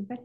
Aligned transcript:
Okay. 0.00 0.20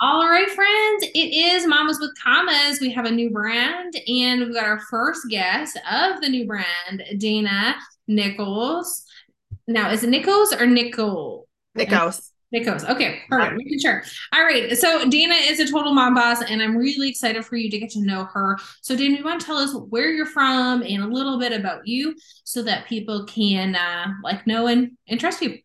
All 0.00 0.26
right, 0.26 0.48
friends, 0.48 1.04
it 1.14 1.34
is 1.34 1.66
Mamas 1.66 2.00
with 2.00 2.10
Commas. 2.22 2.80
We 2.80 2.90
have 2.90 3.04
a 3.04 3.10
new 3.10 3.30
brand, 3.30 3.94
and 4.08 4.40
we've 4.40 4.54
got 4.54 4.64
our 4.64 4.80
first 4.80 5.28
guest 5.28 5.78
of 5.90 6.20
the 6.22 6.28
new 6.28 6.46
brand, 6.46 7.04
Dana 7.18 7.76
Nickos. 8.08 9.02
Now, 9.68 9.90
is 9.90 10.02
it 10.02 10.08
Nichols 10.08 10.54
or 10.54 10.66
Nicole? 10.66 11.46
Nickos. 11.76 12.30
Nickos. 12.52 12.88
Okay, 12.88 13.20
perfect. 13.28 13.58
Making 13.58 13.78
sure. 13.78 14.02
All 14.32 14.42
right. 14.42 14.76
So 14.76 15.08
Dana 15.08 15.34
is 15.34 15.60
a 15.60 15.70
total 15.70 15.92
mom 15.92 16.14
boss, 16.14 16.42
and 16.42 16.62
I'm 16.62 16.76
really 16.76 17.10
excited 17.10 17.44
for 17.44 17.56
you 17.56 17.70
to 17.70 17.78
get 17.78 17.90
to 17.90 18.00
know 18.00 18.24
her. 18.24 18.58
So, 18.80 18.96
Dana, 18.96 19.18
you 19.18 19.24
want 19.24 19.40
to 19.40 19.46
tell 19.46 19.58
us 19.58 19.76
where 19.90 20.10
you're 20.10 20.26
from 20.26 20.82
and 20.82 21.04
a 21.04 21.06
little 21.06 21.38
bit 21.38 21.52
about 21.52 21.86
you 21.86 22.16
so 22.44 22.62
that 22.62 22.86
people 22.86 23.26
can 23.26 23.76
uh, 23.76 24.14
like 24.24 24.46
know 24.46 24.66
and, 24.66 24.92
and 25.06 25.20
trust 25.20 25.42
you. 25.42 25.58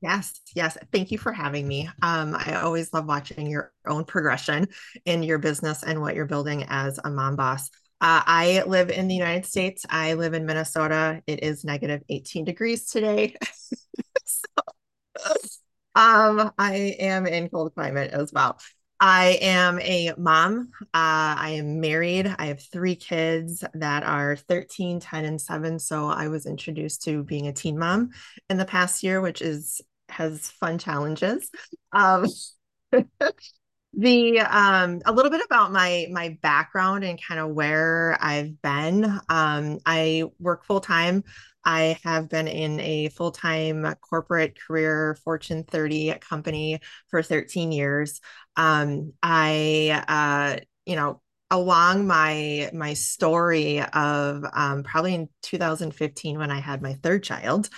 Yes, 0.00 0.40
yes. 0.54 0.78
Thank 0.92 1.10
you 1.10 1.18
for 1.18 1.32
having 1.32 1.68
me. 1.68 1.88
Um, 2.00 2.34
I 2.34 2.60
always 2.62 2.92
love 2.92 3.06
watching 3.06 3.46
your 3.46 3.72
own 3.86 4.04
progression 4.04 4.68
in 5.04 5.22
your 5.22 5.38
business 5.38 5.82
and 5.82 6.00
what 6.00 6.14
you're 6.14 6.24
building 6.26 6.64
as 6.68 6.98
a 7.04 7.10
mom 7.10 7.36
boss. 7.36 7.68
Uh, 8.00 8.22
I 8.24 8.62
live 8.66 8.88
in 8.88 9.08
the 9.08 9.14
United 9.14 9.44
States. 9.44 9.84
I 9.90 10.14
live 10.14 10.32
in 10.32 10.46
Minnesota. 10.46 11.22
It 11.26 11.42
is 11.42 11.64
negative 11.64 12.02
18 12.08 12.46
degrees 12.46 12.86
today. 12.86 13.36
so, 14.24 14.46
um, 15.94 16.50
I 16.58 16.96
am 16.98 17.26
in 17.26 17.50
cold 17.50 17.74
climate 17.74 18.10
as 18.12 18.32
well. 18.32 18.58
I 19.00 19.38
am 19.40 19.80
a 19.80 20.12
mom. 20.18 20.70
Uh, 20.82 20.86
I 20.94 21.54
am 21.58 21.80
married. 21.80 22.34
I 22.38 22.46
have 22.46 22.62
three 22.62 22.94
kids 22.94 23.64
that 23.74 24.02
are 24.02 24.36
13, 24.36 25.00
10, 25.00 25.24
and 25.24 25.40
7. 25.40 25.78
So 25.78 26.06
I 26.08 26.28
was 26.28 26.46
introduced 26.46 27.02
to 27.04 27.22
being 27.24 27.48
a 27.48 27.52
teen 27.52 27.78
mom 27.78 28.10
in 28.50 28.58
the 28.58 28.66
past 28.66 29.02
year, 29.02 29.20
which 29.20 29.40
is 29.40 29.80
has 30.10 30.50
fun 30.50 30.78
challenges. 30.78 31.50
Um, 31.92 32.26
the 33.92 34.38
um 34.40 35.00
a 35.04 35.12
little 35.12 35.30
bit 35.32 35.44
about 35.44 35.72
my 35.72 36.06
my 36.12 36.38
background 36.42 37.02
and 37.04 37.20
kind 37.20 37.40
of 37.40 37.50
where 37.50 38.16
I've 38.20 38.60
been. 38.62 39.04
Um, 39.28 39.78
I 39.84 40.24
work 40.38 40.64
full 40.64 40.80
time. 40.80 41.24
I 41.64 41.98
have 42.04 42.28
been 42.28 42.48
in 42.48 42.80
a 42.80 43.08
full 43.08 43.32
time 43.32 43.94
corporate 44.00 44.56
career, 44.66 45.16
Fortune 45.24 45.64
30 45.64 46.14
company 46.20 46.80
for 47.08 47.22
13 47.22 47.72
years. 47.72 48.20
Um, 48.56 49.12
I, 49.22 50.04
uh, 50.08 50.60
you 50.86 50.96
know, 50.96 51.20
along 51.50 52.06
my 52.06 52.70
my 52.72 52.94
story 52.94 53.82
of 53.82 54.44
um, 54.52 54.84
probably 54.84 55.14
in 55.14 55.28
2015 55.42 56.38
when 56.38 56.50
I 56.50 56.60
had 56.60 56.80
my 56.80 56.94
third 57.02 57.24
child, 57.24 57.68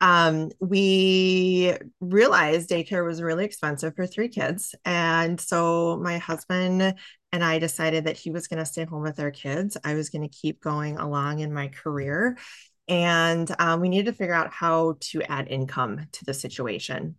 um, 0.00 0.50
we 0.60 1.74
realized 2.00 2.70
daycare 2.70 3.04
was 3.04 3.22
really 3.22 3.44
expensive 3.44 3.96
for 3.96 4.06
three 4.06 4.28
kids. 4.28 4.74
And 4.84 5.40
so 5.40 5.98
my 6.02 6.18
husband 6.18 6.94
and 7.32 7.44
I 7.44 7.58
decided 7.58 8.04
that 8.04 8.16
he 8.16 8.30
was 8.30 8.46
going 8.46 8.58
to 8.58 8.66
stay 8.66 8.84
home 8.84 9.02
with 9.02 9.18
our 9.20 9.30
kids. 9.30 9.76
I 9.84 9.94
was 9.94 10.10
going 10.10 10.22
to 10.22 10.28
keep 10.28 10.60
going 10.60 10.98
along 10.98 11.40
in 11.40 11.52
my 11.52 11.68
career. 11.68 12.38
And 12.86 13.50
um, 13.58 13.80
we 13.80 13.88
needed 13.88 14.06
to 14.06 14.16
figure 14.16 14.34
out 14.34 14.52
how 14.52 14.96
to 15.00 15.22
add 15.22 15.48
income 15.48 16.06
to 16.12 16.24
the 16.24 16.32
situation. 16.32 17.16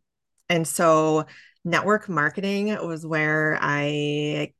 And 0.50 0.68
so 0.68 1.26
network 1.64 2.10
marketing 2.10 2.76
was 2.86 3.06
where 3.06 3.58
I 3.62 4.54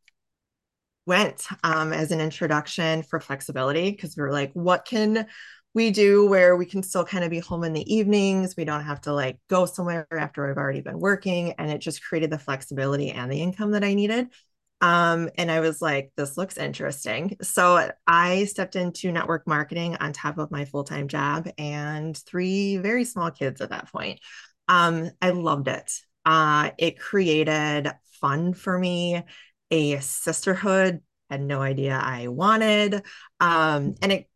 went 1.08 1.48
um, 1.64 1.92
as 1.92 2.12
an 2.12 2.22
introduction 2.22 3.02
for 3.02 3.20
flexibility 3.20 3.90
because 3.90 4.16
we 4.16 4.22
were 4.22 4.32
like, 4.32 4.52
what 4.54 4.86
can 4.86 5.26
we 5.74 5.92
do 5.92 6.28
where 6.28 6.56
we 6.56 6.66
can 6.66 6.82
still 6.82 7.06
kind 7.06 7.24
of 7.24 7.30
be 7.30 7.40
home 7.40 7.64
in 7.64 7.74
the 7.74 7.94
evenings. 7.94 8.56
We 8.58 8.66
don't 8.66 8.84
have 8.84 9.02
to 9.02 9.14
like 9.14 9.38
go 9.50 9.66
somewhere 9.66 10.08
after 10.12 10.50
I've 10.50 10.58
already 10.58 10.82
been 10.82 11.00
working. 11.00 11.54
And 11.54 11.70
it 11.70 11.80
just 11.80 12.04
created 12.04 12.32
the 12.32 12.40
flexibility 12.40 13.12
and 13.12 13.32
the 13.32 13.42
income 13.42 13.72
that 13.72 13.84
I 13.84 13.94
needed. 13.94 14.30
Um, 14.82 15.30
and 15.36 15.52
I 15.52 15.60
was 15.60 15.82
like, 15.82 16.12
this 16.16 16.38
looks 16.38 16.58
interesting. 16.58 17.38
So 17.42 17.92
I 18.08 18.46
stepped 18.46 18.76
into 18.76 19.12
network 19.12 19.46
marketing 19.46 19.98
on 19.98 20.14
top 20.14 20.38
of 20.38 20.52
my 20.52 20.66
full 20.66 20.86
time 20.86 21.08
job 21.08 21.50
and 21.58 22.18
three 22.18 22.78
very 22.78 23.04
small 23.04 23.30
kids 23.30 23.62
at 23.62 23.70
that 23.70 23.92
point. 23.92 24.22
Um, 24.68 25.12
I 25.22 25.32
loved 25.32 25.68
it. 25.68 25.92
Uh, 26.26 26.72
it 26.78 27.00
created 27.00 27.92
fun 28.22 28.54
for 28.54 28.78
me, 28.78 29.24
a 29.72 30.00
sisterhood, 30.00 31.02
had 31.30 31.42
no 31.42 31.62
idea 31.62 32.00
I 32.02 32.28
wanted. 32.28 33.04
Um, 33.40 33.96
and 34.02 34.12
it 34.12 34.29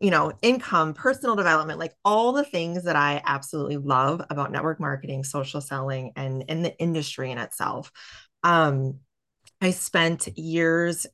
you 0.00 0.10
know, 0.10 0.32
income, 0.42 0.92
personal 0.92 1.36
development, 1.36 1.78
like 1.78 1.94
all 2.04 2.32
the 2.32 2.44
things 2.44 2.84
that 2.84 2.96
I 2.96 3.22
absolutely 3.24 3.78
love 3.78 4.22
about 4.28 4.52
network 4.52 4.78
marketing, 4.78 5.24
social 5.24 5.60
selling, 5.60 6.12
and 6.16 6.44
in 6.48 6.62
the 6.62 6.78
industry 6.78 7.30
in 7.30 7.38
itself. 7.38 7.90
Um, 8.42 9.00
I 9.60 9.70
spent 9.70 10.36
years 10.36 11.06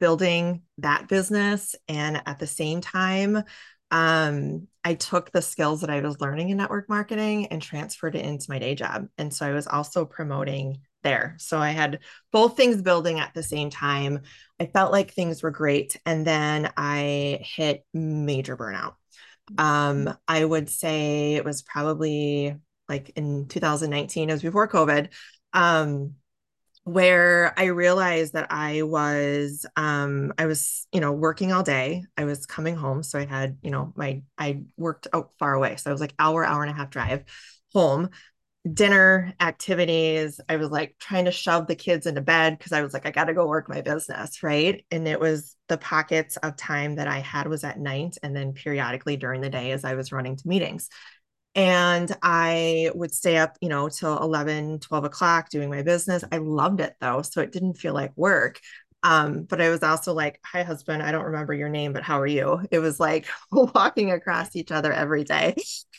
building 0.00 0.62
that 0.78 1.08
business, 1.08 1.76
and 1.88 2.22
at 2.24 2.38
the 2.38 2.46
same 2.46 2.80
time, 2.80 3.42
um, 3.90 4.66
I 4.82 4.94
took 4.94 5.30
the 5.30 5.42
skills 5.42 5.82
that 5.82 5.90
I 5.90 6.00
was 6.00 6.20
learning 6.20 6.48
in 6.48 6.56
network 6.56 6.88
marketing 6.88 7.48
and 7.48 7.60
transferred 7.60 8.16
it 8.16 8.24
into 8.24 8.46
my 8.48 8.58
day 8.58 8.74
job. 8.74 9.08
And 9.18 9.32
so 9.32 9.46
I 9.46 9.52
was 9.52 9.66
also 9.66 10.06
promoting 10.06 10.80
there. 11.02 11.36
So 11.38 11.58
I 11.58 11.70
had 11.70 12.00
both 12.32 12.56
things 12.56 12.82
building 12.82 13.18
at 13.18 13.34
the 13.34 13.42
same 13.42 13.70
time. 13.70 14.20
I 14.60 14.66
felt 14.66 14.92
like 14.92 15.12
things 15.12 15.42
were 15.42 15.50
great. 15.50 16.00
And 16.06 16.26
then 16.26 16.72
I 16.76 17.40
hit 17.42 17.84
major 17.92 18.56
burnout. 18.56 18.94
Um, 19.58 20.16
I 20.28 20.44
would 20.44 20.70
say 20.70 21.34
it 21.34 21.44
was 21.44 21.62
probably 21.62 22.56
like 22.88 23.10
in 23.16 23.48
2019, 23.48 24.28
it 24.30 24.32
was 24.32 24.42
before 24.42 24.68
COVID, 24.68 25.08
um, 25.52 26.14
where 26.84 27.54
I 27.58 27.66
realized 27.66 28.32
that 28.32 28.48
I 28.50 28.82
was, 28.82 29.64
um, 29.76 30.32
I 30.36 30.46
was, 30.46 30.86
you 30.92 31.00
know, 31.00 31.12
working 31.12 31.52
all 31.52 31.62
day. 31.62 32.04
I 32.16 32.24
was 32.24 32.46
coming 32.46 32.74
home. 32.74 33.02
So 33.02 33.18
I 33.18 33.24
had, 33.24 33.58
you 33.62 33.70
know, 33.70 33.92
my, 33.96 34.22
I 34.36 34.62
worked 34.76 35.06
out 35.12 35.30
far 35.38 35.54
away. 35.54 35.76
So 35.76 35.90
I 35.90 35.92
was 35.92 36.00
like 36.00 36.14
hour, 36.18 36.44
hour 36.44 36.62
and 36.62 36.70
a 36.70 36.74
half 36.74 36.90
drive 36.90 37.24
home 37.72 38.10
dinner 38.70 39.34
activities. 39.40 40.40
I 40.48 40.56
was 40.56 40.70
like 40.70 40.94
trying 41.00 41.24
to 41.24 41.32
shove 41.32 41.66
the 41.66 41.74
kids 41.74 42.06
into 42.06 42.20
bed 42.20 42.56
because 42.56 42.72
I 42.72 42.82
was 42.82 42.92
like, 42.92 43.06
I 43.06 43.10
got 43.10 43.24
to 43.24 43.34
go 43.34 43.46
work 43.46 43.68
my 43.68 43.80
business. 43.80 44.42
Right. 44.42 44.84
And 44.90 45.08
it 45.08 45.18
was 45.18 45.56
the 45.68 45.78
pockets 45.78 46.36
of 46.38 46.56
time 46.56 46.96
that 46.96 47.08
I 47.08 47.18
had 47.18 47.48
was 47.48 47.64
at 47.64 47.80
night 47.80 48.18
and 48.22 48.36
then 48.36 48.52
periodically 48.52 49.16
during 49.16 49.40
the 49.40 49.50
day 49.50 49.72
as 49.72 49.84
I 49.84 49.94
was 49.94 50.12
running 50.12 50.36
to 50.36 50.48
meetings. 50.48 50.88
And 51.54 52.10
I 52.22 52.90
would 52.94 53.12
stay 53.12 53.36
up, 53.36 53.56
you 53.60 53.68
know, 53.68 53.88
till 53.88 54.16
11, 54.18 54.78
12 54.78 55.04
o'clock 55.04 55.50
doing 55.50 55.68
my 55.68 55.82
business. 55.82 56.24
I 56.30 56.38
loved 56.38 56.80
it 56.80 56.94
though. 57.00 57.22
So 57.22 57.40
it 57.40 57.52
didn't 57.52 57.74
feel 57.74 57.94
like 57.94 58.12
work. 58.16 58.60
Um, 59.02 59.42
but 59.42 59.60
I 59.60 59.68
was 59.70 59.82
also 59.82 60.14
like, 60.14 60.40
Hi, 60.46 60.62
husband, 60.62 61.02
I 61.02 61.10
don't 61.10 61.24
remember 61.24 61.52
your 61.52 61.68
name, 61.68 61.92
but 61.92 62.04
how 62.04 62.20
are 62.20 62.26
you? 62.26 62.60
It 62.70 62.78
was 62.78 63.00
like 63.00 63.26
walking 63.50 64.12
across 64.12 64.54
each 64.54 64.70
other 64.70 64.92
every 64.92 65.24
day. 65.24 65.56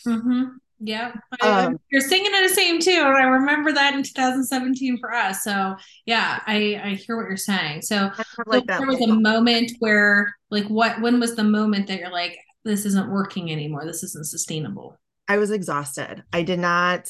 Mm-hmm. 0.08 0.44
Yeah, 0.80 1.14
um, 1.42 1.80
you're 1.90 2.02
singing 2.02 2.32
it 2.34 2.50
the 2.50 2.54
same 2.54 2.80
too, 2.80 2.92
and 2.92 3.16
I 3.16 3.24
remember 3.24 3.72
that 3.72 3.94
in 3.94 4.04
2017 4.04 4.98
for 5.00 5.14
us. 5.14 5.44
So 5.44 5.76
yeah, 6.06 6.42
I 6.46 6.82
I 6.84 6.90
hear 6.96 7.16
what 7.16 7.28
you're 7.28 7.38
saying. 7.38 7.84
So, 7.84 8.12
like 8.46 8.66
there 8.66 8.86
was 8.86 9.00
a 9.02 9.08
moment 9.08 9.72
where, 9.80 10.36
like, 10.50 10.66
what? 10.66 11.00
When 11.00 11.20
was 11.20 11.36
the 11.36 11.44
moment 11.44 11.88
that 11.88 12.00
you're 12.00 12.12
like, 12.12 12.38
this 12.66 12.86
isn't 12.86 13.12
working 13.12 13.52
anymore? 13.52 13.86
This 13.86 14.04
isn't 14.04 14.28
sustainable. 14.28 15.00
I 15.28 15.38
was 15.38 15.52
exhausted. 15.52 16.24
I 16.34 16.44
did 16.44 16.60
not. 16.60 17.10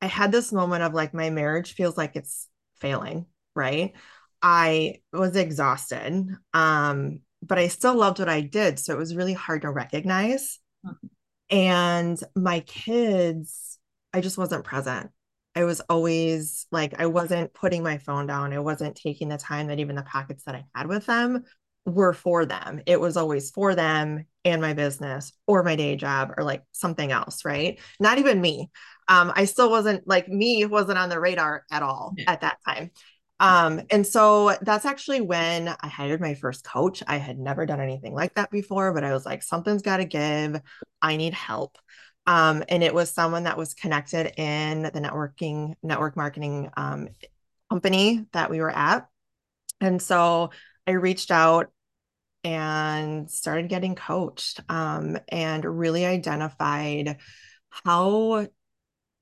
I 0.00 0.06
had 0.06 0.32
this 0.32 0.52
moment 0.52 0.84
of 0.84 0.94
like 0.94 1.12
my 1.12 1.28
marriage 1.28 1.74
feels 1.74 1.98
like 1.98 2.16
it's 2.16 2.48
failing. 2.80 3.26
Right. 3.54 3.92
I 4.40 5.00
was 5.12 5.36
exhausted. 5.36 6.28
Um, 6.54 7.20
but 7.42 7.58
I 7.58 7.68
still 7.68 7.94
loved 7.94 8.20
what 8.20 8.28
I 8.28 8.40
did, 8.40 8.78
so 8.78 8.94
it 8.94 8.98
was 8.98 9.14
really 9.14 9.34
hard 9.34 9.62
to 9.62 9.70
recognize. 9.70 10.58
Mm-hmm 10.86 11.08
and 11.50 12.18
my 12.34 12.60
kids, 12.60 13.78
I 14.12 14.20
just 14.20 14.38
wasn't 14.38 14.64
present. 14.64 15.10
I 15.54 15.64
was 15.64 15.80
always 15.88 16.66
like, 16.70 17.00
I 17.00 17.06
wasn't 17.06 17.52
putting 17.52 17.82
my 17.82 17.98
phone 17.98 18.26
down. 18.26 18.52
I 18.52 18.58
wasn't 18.60 18.96
taking 18.96 19.28
the 19.28 19.38
time 19.38 19.68
that 19.68 19.80
even 19.80 19.96
the 19.96 20.02
pockets 20.02 20.44
that 20.44 20.54
I 20.54 20.64
had 20.74 20.86
with 20.86 21.06
them 21.06 21.44
were 21.84 22.12
for 22.12 22.44
them. 22.46 22.80
It 22.86 23.00
was 23.00 23.16
always 23.16 23.50
for 23.50 23.74
them 23.74 24.26
and 24.44 24.60
my 24.60 24.74
business 24.74 25.32
or 25.46 25.62
my 25.62 25.74
day 25.74 25.96
job 25.96 26.32
or 26.36 26.44
like 26.44 26.62
something 26.72 27.10
else, 27.10 27.44
right? 27.44 27.80
Not 27.98 28.18
even 28.18 28.40
me. 28.40 28.70
Um, 29.08 29.32
I 29.34 29.46
still 29.46 29.70
wasn't 29.70 30.06
like 30.06 30.28
me 30.28 30.64
wasn't 30.66 30.98
on 30.98 31.08
the 31.08 31.18
radar 31.18 31.64
at 31.70 31.82
all 31.82 32.12
yeah. 32.16 32.30
at 32.30 32.42
that 32.42 32.58
time. 32.66 32.90
Um, 33.40 33.82
and 33.90 34.06
so 34.06 34.56
that's 34.62 34.84
actually 34.84 35.20
when 35.20 35.68
I 35.68 35.88
hired 35.88 36.20
my 36.20 36.34
first 36.34 36.64
coach. 36.64 37.02
I 37.06 37.18
had 37.18 37.38
never 37.38 37.66
done 37.66 37.80
anything 37.80 38.14
like 38.14 38.34
that 38.34 38.50
before, 38.50 38.92
but 38.92 39.04
I 39.04 39.12
was 39.12 39.24
like, 39.24 39.42
something's 39.42 39.82
got 39.82 39.98
to 39.98 40.04
give. 40.04 40.60
I 41.00 41.16
need 41.16 41.34
help. 41.34 41.78
Um, 42.26 42.64
and 42.68 42.82
it 42.82 42.92
was 42.92 43.10
someone 43.10 43.44
that 43.44 43.56
was 43.56 43.74
connected 43.74 44.38
in 44.38 44.82
the 44.82 44.90
networking, 44.90 45.74
network 45.82 46.16
marketing 46.16 46.70
um, 46.76 47.08
company 47.70 48.26
that 48.32 48.50
we 48.50 48.60
were 48.60 48.70
at. 48.70 49.08
And 49.80 50.02
so 50.02 50.50
I 50.86 50.92
reached 50.92 51.30
out 51.30 51.70
and 52.44 53.30
started 53.30 53.68
getting 53.68 53.94
coached 53.94 54.60
um, 54.68 55.18
and 55.28 55.64
really 55.64 56.04
identified 56.04 57.18
how 57.70 58.46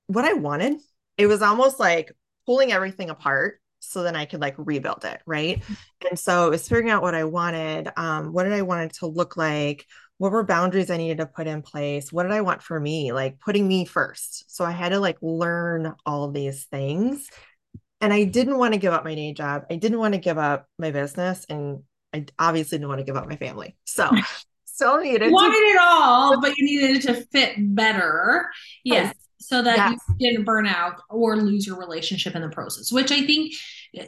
what 0.07 0.25
I 0.25 0.33
wanted. 0.33 0.77
It 1.17 1.27
was 1.27 1.41
almost 1.41 1.79
like 1.79 2.11
pulling 2.45 2.71
everything 2.71 3.09
apart 3.09 3.59
so 3.87 4.03
then 4.03 4.15
I 4.15 4.25
could 4.25 4.41
like 4.41 4.55
rebuild 4.57 5.05
it, 5.05 5.21
right? 5.25 5.63
And 6.09 6.19
so 6.19 6.47
it 6.47 6.49
was 6.49 6.67
figuring 6.67 6.89
out 6.89 7.01
what 7.01 7.15
I 7.15 7.23
wanted. 7.23 7.91
Um, 7.95 8.33
what 8.33 8.43
did 8.43 8.53
I 8.53 8.61
want 8.61 8.91
it 8.91 8.97
to 8.99 9.07
look 9.07 9.37
like? 9.37 9.85
What 10.17 10.31
were 10.31 10.43
boundaries 10.43 10.89
I 10.89 10.97
needed 10.97 11.19
to 11.19 11.25
put 11.25 11.47
in 11.47 11.61
place? 11.61 12.11
What 12.11 12.23
did 12.23 12.31
I 12.31 12.41
want 12.41 12.61
for 12.61 12.79
me? 12.79 13.11
Like 13.11 13.39
putting 13.39 13.67
me 13.67 13.85
first. 13.85 14.53
So 14.53 14.65
I 14.65 14.71
had 14.71 14.89
to 14.89 14.99
like 14.99 15.17
learn 15.21 15.93
all 16.05 16.31
these 16.31 16.65
things. 16.65 17.29
And 18.01 18.13
I 18.13 18.25
didn't 18.25 18.57
want 18.57 18.73
to 18.73 18.79
give 18.79 18.93
up 18.93 19.03
my 19.03 19.15
day 19.15 19.33
job. 19.33 19.65
I 19.71 19.75
didn't 19.75 19.99
want 19.99 20.13
to 20.13 20.19
give 20.19 20.37
up 20.37 20.67
my 20.77 20.91
business. 20.91 21.45
And 21.49 21.83
I 22.13 22.25
obviously 22.37 22.77
didn't 22.77 22.89
want 22.89 22.99
to 22.99 23.05
give 23.05 23.17
up 23.17 23.27
my 23.27 23.37
family. 23.37 23.75
So 23.85 24.11
still 24.65 24.99
needed 24.99 25.31
wanted 25.31 25.57
to- 25.57 25.65
it 25.65 25.77
all, 25.79 26.41
but 26.41 26.57
you 26.57 26.65
needed 26.65 26.97
it 26.97 27.01
to 27.03 27.25
fit 27.31 27.55
better. 27.57 28.49
Yes 28.83 29.13
so 29.39 29.61
that 29.61 29.77
yes. 29.77 29.99
you 30.17 30.31
didn't 30.31 30.45
burn 30.45 30.65
out 30.65 31.01
or 31.09 31.37
lose 31.37 31.65
your 31.65 31.77
relationship 31.77 32.35
in 32.35 32.41
the 32.41 32.49
process 32.49 32.91
which 32.91 33.11
i 33.11 33.21
think 33.21 33.53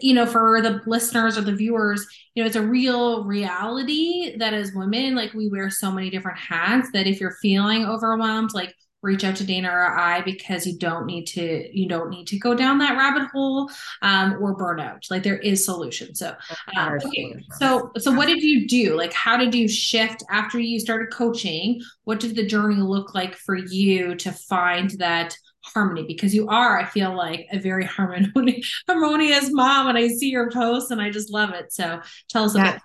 you 0.01 0.13
know 0.13 0.25
for 0.25 0.61
the 0.61 0.81
listeners 0.85 1.37
or 1.37 1.41
the 1.41 1.55
viewers 1.55 2.05
you 2.33 2.43
know 2.43 2.47
it's 2.47 2.55
a 2.55 2.61
real 2.61 3.23
reality 3.23 4.35
that 4.37 4.53
as 4.53 4.73
women 4.73 5.15
like 5.15 5.33
we 5.33 5.49
wear 5.49 5.69
so 5.69 5.91
many 5.91 6.09
different 6.09 6.37
hats 6.37 6.89
that 6.93 7.07
if 7.07 7.19
you're 7.19 7.37
feeling 7.41 7.85
overwhelmed 7.85 8.51
like 8.53 8.73
reach 9.01 9.23
out 9.23 9.35
to 9.37 9.45
Dana 9.45 9.69
or 9.69 9.97
I 9.97 10.21
because 10.21 10.65
you 10.65 10.77
don't 10.77 11.05
need 11.05 11.25
to 11.27 11.69
you 11.77 11.87
don't 11.87 12.09
need 12.09 12.27
to 12.27 12.39
go 12.39 12.53
down 12.53 12.79
that 12.79 12.97
rabbit 12.97 13.29
hole 13.31 13.69
um, 14.01 14.37
or 14.41 14.55
burn 14.55 14.79
out. 14.79 15.05
Like 15.09 15.23
there 15.23 15.37
is 15.37 15.63
solution. 15.63 16.15
So 16.15 16.35
um, 16.75 16.97
okay. 17.05 17.35
So 17.59 17.91
so 17.97 18.11
what 18.11 18.27
did 18.27 18.41
you 18.41 18.67
do? 18.67 18.95
Like 18.95 19.13
how 19.13 19.37
did 19.37 19.55
you 19.55 19.67
shift 19.67 20.23
after 20.29 20.59
you 20.59 20.79
started 20.79 21.13
coaching? 21.13 21.81
What 22.03 22.19
did 22.19 22.35
the 22.35 22.45
journey 22.45 22.81
look 22.81 23.15
like 23.15 23.35
for 23.35 23.55
you 23.55 24.15
to 24.15 24.31
find 24.31 24.91
that 24.99 25.35
harmony? 25.73 26.05
Because 26.05 26.33
you 26.33 26.47
are, 26.47 26.79
I 26.79 26.85
feel 26.85 27.15
like, 27.15 27.47
a 27.51 27.59
very 27.59 27.85
harmonious 28.87 29.51
mom, 29.51 29.87
and 29.87 29.97
I 29.97 30.07
see 30.07 30.29
your 30.29 30.51
posts 30.51 30.91
and 30.91 31.01
I 31.01 31.09
just 31.09 31.31
love 31.31 31.51
it. 31.51 31.71
So 31.73 32.01
tell 32.29 32.45
us 32.45 32.55
yeah. 32.55 32.61
about 32.61 32.81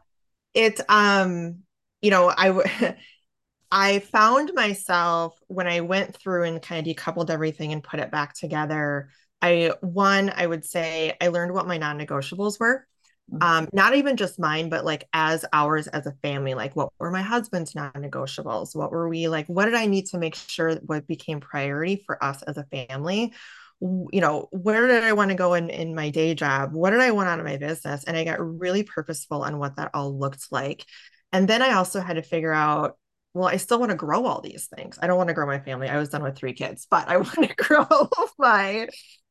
it. 0.55 0.81
Um, 0.89 1.61
you 2.01 2.11
know, 2.11 2.33
I 2.37 2.97
I 3.71 3.99
found 3.99 4.53
myself 4.55 5.37
when 5.49 5.67
I 5.67 5.81
went 5.81 6.17
through 6.17 6.45
and 6.45 6.63
kind 6.63 6.87
of 6.87 6.97
decoupled 6.97 7.31
everything 7.31 7.73
and 7.73 7.83
put 7.83 8.01
it 8.01 8.11
back 8.11 8.35
together. 8.35 9.09
I 9.43 9.73
one, 9.81 10.33
I 10.35 10.47
would 10.47 10.65
say 10.65 11.17
I 11.21 11.29
learned 11.29 11.53
what 11.53 11.67
my 11.67 11.79
non-negotiables 11.79 12.61
were. 12.61 12.87
Mm-hmm. 13.32 13.43
Um, 13.43 13.69
not 13.73 13.94
even 13.94 14.17
just 14.17 14.38
mine, 14.38 14.69
but 14.69 14.85
like 14.85 15.09
as 15.12 15.44
ours 15.53 15.87
as 15.87 16.06
a 16.06 16.15
family, 16.23 16.55
like 16.55 16.76
what 16.76 16.91
were 16.99 17.11
my 17.11 17.23
husband's 17.23 17.75
non-negotiables? 17.75 18.76
What 18.76 18.91
were 18.91 19.09
we 19.09 19.29
like? 19.29 19.47
What 19.47 19.65
did 19.65 19.75
I 19.75 19.87
need 19.87 20.06
to 20.06 20.19
make 20.19 20.35
sure 20.35 20.75
what 20.76 21.06
became 21.06 21.41
priority 21.41 22.03
for 22.05 22.23
us 22.23 22.43
as 22.43 22.56
a 22.56 22.65
family? 22.65 23.32
you 23.81 24.21
know 24.21 24.49
where 24.53 24.87
did 24.87 25.03
i 25.03 25.12
want 25.12 25.31
to 25.31 25.35
go 25.35 25.53
in 25.53 25.69
in 25.69 25.97
my 25.97 26.09
day 26.09 26.32
job 26.32 26.73
what 26.73 26.91
did 26.91 27.00
i 27.00 27.11
want 27.11 27.29
out 27.29 27.41
of 27.41 27.44
my 27.44 27.56
business 27.56 28.05
and 28.05 28.17
i 28.17 28.25
got 28.25 28.41
really 28.41 28.85
purposeful 28.85 29.43
on 29.43 29.59
what 29.59 29.77
that 29.77 29.91
all 29.93 30.17
looked 30.17 30.47
like 30.53 30.87
and 31.32 31.49
then 31.49 31.61
i 31.61 31.73
also 31.73 32.00
had 32.00 32.15
to 32.15 32.23
figure 32.23 32.53
out 32.53 32.97
well, 33.35 33.49
I 33.49 33.56
still 33.56 33.81
want 33.81 33.91
to 33.91 33.97
grow 33.97 34.27
all 34.27 34.41
these 34.41 34.69
things. 34.75 34.97
I 35.03 35.09
don't 35.09 35.17
want 35.19 35.29
to 35.29 35.35
grow 35.35 35.47
my 35.47 35.59
family. 35.59 35.88
I 35.88 35.99
was 35.99 36.09
done 36.09 36.23
with 36.23 36.37
three 36.37 36.53
kids, 36.53 36.87
but 36.88 37.09
I 37.09 37.17
want 37.19 37.35
to 37.35 37.55
grow 37.56 38.09
my 38.38 38.88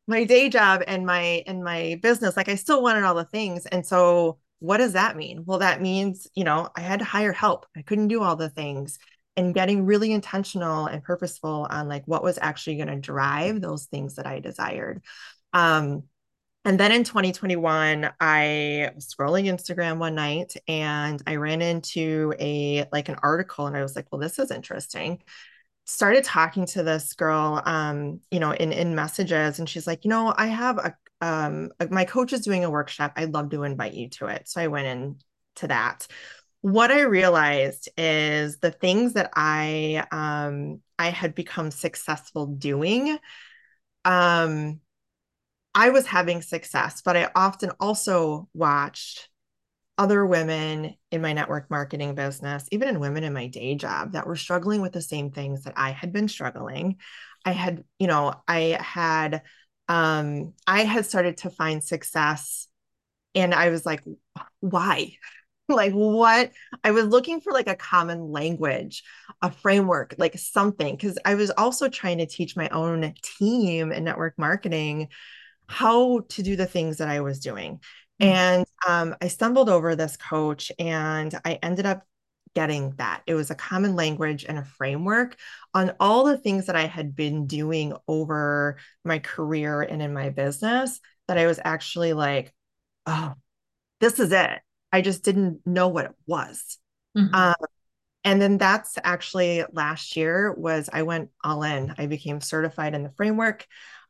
my 0.08 0.24
day 0.24 0.50
job 0.50 0.84
and 0.88 1.06
my 1.06 1.44
and 1.48 1.64
my 1.64 2.00
business. 2.02 2.36
Like 2.38 2.50
I 2.50 2.56
still 2.56 2.82
wanted 2.82 3.04
all 3.04 3.16
the 3.16 3.26
things. 3.26 3.66
And 3.66 3.86
so 3.86 4.40
what 4.60 4.78
does 4.78 4.94
that 4.94 5.18
mean? 5.18 5.44
Well, 5.46 5.60
that 5.60 5.82
means, 5.82 6.28
you 6.36 6.44
know, 6.44 6.70
I 6.76 6.82
had 6.82 7.00
to 7.00 7.06
hire 7.06 7.34
help. 7.34 7.66
I 7.76 7.82
couldn't 7.82 8.08
do 8.08 8.24
all 8.24 8.36
the 8.36 8.50
things 8.50 9.00
and 9.36 9.54
getting 9.54 9.86
really 9.86 10.12
intentional 10.12 10.86
and 10.86 11.04
purposeful 11.04 11.68
on 11.70 11.88
like 11.88 12.04
what 12.06 12.24
was 12.24 12.38
actually 12.42 12.78
going 12.78 12.88
to 12.88 12.96
drive 12.96 13.62
those 13.62 13.86
things 13.86 14.16
that 14.16 14.28
I 14.28 14.40
desired. 14.40 15.04
Um, 15.52 16.04
and 16.66 16.80
then 16.80 16.94
in 16.94 17.04
2021, 17.04 18.10
I 18.22 18.92
was 18.96 19.14
scrolling 19.14 19.46
Instagram 19.46 19.98
one 19.98 20.16
night 20.16 20.54
and 20.68 21.22
I 21.28 21.36
ran 21.36 21.62
into 21.62 22.34
a 22.40 22.86
like 22.92 23.10
an 23.10 23.18
article 23.22 23.68
and 23.68 23.76
I 23.76 23.82
was 23.82 23.98
like, 23.98 24.08
well, 24.12 24.22
this 24.22 24.40
is 24.40 24.50
interesting. 24.50 25.22
Started 25.86 26.24
talking 26.24 26.66
to 26.68 26.84
this 26.84 27.14
girl, 27.14 27.62
um, 27.66 28.22
you 28.32 28.40
know, 28.40 28.52
in 28.52 28.72
in 28.72 28.96
messages, 28.96 29.60
and 29.60 29.68
she's 29.68 29.86
like, 29.86 30.06
you 30.06 30.10
know, 30.10 30.34
I 30.36 30.48
have 30.48 30.78
a 30.78 30.96
um 31.22 31.72
my 31.90 32.06
coach 32.06 32.32
is 32.34 32.42
doing 32.42 32.64
a 32.64 32.70
workshop. 32.70 33.14
I'd 33.18 33.34
love 33.34 33.50
to 33.50 33.64
invite 33.64 33.94
you 33.94 34.10
to 34.12 34.28
it. 34.28 34.48
So 34.48 34.62
I 34.62 34.68
went 34.68 34.88
in 34.88 35.20
to 35.56 35.68
that. 35.68 36.08
What 36.62 36.90
I 36.92 37.02
realized 37.02 37.90
is 37.98 38.60
the 38.60 38.72
things 38.72 39.14
that 39.14 39.32
I 39.36 40.06
um 40.12 40.82
I 40.98 41.10
had 41.10 41.36
become 41.36 41.70
successful 41.70 42.46
doing 42.48 43.18
um 44.06 44.80
I 45.76 45.90
was 45.90 46.06
having 46.08 46.42
success, 46.42 47.02
but 47.04 47.18
I 47.18 47.32
often 47.36 47.72
also 47.80 48.48
watched 48.54 49.30
other 49.98 50.26
women 50.26 50.96
in 51.12 51.22
my 51.22 51.34
network 51.34 51.70
marketing 51.70 52.16
business, 52.16 52.68
even 52.72 52.88
in 52.90 53.00
women 53.00 53.24
in 53.24 53.34
my 53.34 53.48
day 53.48 53.76
job 53.76 54.14
that 54.14 54.26
were 54.26 54.36
struggling 54.36 54.82
with 54.82 54.92
the 54.92 55.02
same 55.02 55.32
things 55.32 55.64
that 55.64 55.74
I 55.78 55.92
had 55.92 56.12
been 56.12 56.28
struggling. 56.28 56.98
I 57.46 57.52
had, 57.52 57.84
you 58.00 58.08
know, 58.08 58.34
I 58.48 58.78
had 58.80 59.44
um 59.90 60.54
I 60.66 60.84
had 60.84 61.06
started 61.06 61.38
to 61.38 61.50
find 61.50 61.84
success 61.84 62.68
and 63.36 63.54
I 63.54 63.70
was 63.70 63.86
like 63.86 64.04
why? 64.62 65.18
like 65.70 65.94
what? 65.94 66.52
I 66.84 66.92
was 66.92 67.06
looking 67.06 67.40
for 67.40 67.54
like 67.54 67.68
a 67.68 67.76
common 67.76 68.32
language, 68.32 69.04
a 69.42 69.52
framework, 69.52 70.16
like 70.18 70.38
something 70.40 70.98
cuz 70.98 71.18
I 71.24 71.36
was 71.36 71.52
also 71.52 71.88
trying 71.90 72.18
to 72.18 72.26
teach 72.26 72.56
my 72.56 72.70
own 72.70 73.14
team 73.22 73.92
in 73.92 74.04
network 74.04 74.38
marketing 74.40 75.10
how 75.68 76.22
to 76.30 76.44
do 76.44 76.56
the 76.56 76.66
things 76.66 76.98
that 76.98 77.08
I 77.08 77.22
was 77.22 77.40
doing. 77.40 77.80
Mm-hmm. 78.22 78.32
And 78.32 78.66
um, 78.88 79.16
I 79.22 79.28
stumbled 79.28 79.70
over 79.70 79.96
this 79.96 80.18
coach 80.18 80.72
and 80.80 81.34
I 81.46 81.60
ended 81.62 81.86
up 81.86 82.04
getting 82.56 82.92
that. 82.98 83.24
It 83.26 83.34
was 83.34 83.50
a 83.50 83.56
common 83.56 83.96
language 83.96 84.46
and 84.48 84.60
a 84.60 84.64
framework 84.64 85.38
on 85.74 85.94
all 86.00 86.24
the 86.24 86.38
things 86.38 86.68
that 86.68 86.76
I 86.76 86.86
had 86.86 87.16
been 87.16 87.48
doing 87.48 87.94
over 88.08 88.78
my 89.04 89.20
career 89.20 89.82
and 89.82 90.02
in 90.02 90.14
my 90.14 90.30
business 90.30 91.00
that 91.28 91.38
I 91.38 91.48
was 91.48 91.60
actually 91.64 92.14
like, 92.14 92.54
oh, 93.06 93.34
this 94.00 94.20
is 94.20 94.32
it. 94.32 94.60
I 94.92 95.02
just 95.02 95.24
didn't 95.24 95.66
know 95.66 95.88
what 95.88 96.06
it 96.06 96.16
was. 96.28 96.78
Mm-hmm. 97.18 97.34
Um, 97.34 97.56
and 98.24 98.42
then 98.42 98.58
that's 98.58 98.98
actually 99.04 99.64
last 99.72 100.16
year 100.16 100.54
was 100.54 100.90
I 100.92 101.04
went 101.04 101.30
all 101.44 101.64
in. 101.64 101.94
I 101.98 102.06
became 102.06 102.40
certified 102.40 102.94
in 102.94 103.04
the 103.04 103.12
framework. 103.12 103.68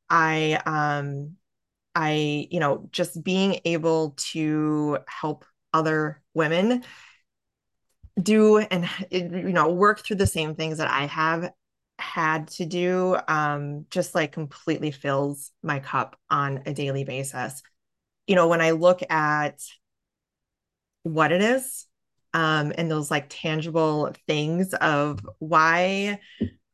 I 0.10 0.62
um 0.66 1.38
I, 1.96 2.48
you 2.50 2.60
know, 2.60 2.88
just 2.92 3.24
being 3.24 3.60
able 3.66 4.16
to 4.32 5.00
help 5.08 5.46
other 5.74 6.22
women 6.34 6.84
do 8.22 8.58
and, 8.60 8.88
you 9.12 9.54
know, 9.54 9.72
work 9.72 10.00
through 10.00 10.18
the 10.18 10.28
same 10.28 10.56
things 10.56 10.78
that 10.78 10.90
I 10.90 11.06
have 11.08 11.52
had 12.00 12.48
to 12.50 12.66
do 12.66 13.18
um, 13.28 13.86
just 13.90 14.14
like 14.16 14.32
completely 14.32 14.92
fills 14.92 15.52
my 15.62 15.80
cup 15.80 16.18
on 16.30 16.64
a 16.66 16.74
daily 16.74 17.04
basis. 17.04 17.62
You 18.28 18.36
know, 18.36 18.48
when 18.48 18.62
I 18.62 18.72
look 18.72 19.02
at 19.10 19.62
what 21.04 21.32
it 21.32 21.42
is 21.42 21.86
um, 22.34 22.74
and 22.78 22.90
those 22.90 23.12
like 23.12 23.28
tangible 23.30 24.14
things 24.28 24.74
of 24.74 25.20
why 25.40 26.20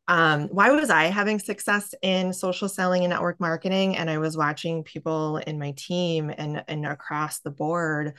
um, 0.09 0.47
why 0.47 0.71
was 0.71 0.89
I 0.89 1.03
having 1.05 1.37
success 1.37 1.93
in 2.01 2.33
social 2.33 2.67
selling 2.67 3.03
and 3.03 3.11
network 3.11 3.39
marketing? 3.39 3.95
And 3.95 4.09
I 4.09 4.17
was 4.17 4.35
watching 4.35 4.83
people 4.83 5.37
in 5.37 5.59
my 5.59 5.75
team 5.77 6.33
and, 6.35 6.63
and 6.67 6.83
across 6.87 7.41
the 7.41 7.51
board 7.51 8.15